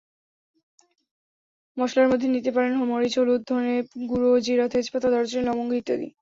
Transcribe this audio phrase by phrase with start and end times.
[1.77, 6.07] মসলার মধ্যে নিতে পারেন মরিচ, হলুদ, ধনেগুঁড়া, জিরা, তেজপাতা, দারুচিনি, লবঙ্গ ইত্যাদি।